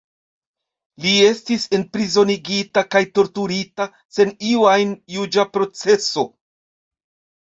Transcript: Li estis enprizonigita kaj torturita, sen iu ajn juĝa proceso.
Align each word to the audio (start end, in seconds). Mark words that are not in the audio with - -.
Li 1.03 1.11
estis 1.25 1.65
enprizonigita 1.79 2.83
kaj 2.95 3.01
torturita, 3.19 3.87
sen 4.17 4.35
iu 4.53 4.67
ajn 4.73 4.99
juĝa 5.19 5.47
proceso. 5.59 6.25